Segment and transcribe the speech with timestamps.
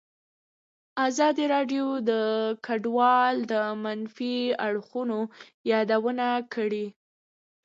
[1.07, 2.11] ازادي راډیو د
[2.65, 3.53] کډوال د
[3.83, 5.19] منفي اړخونو
[5.71, 6.85] یادونه کړې.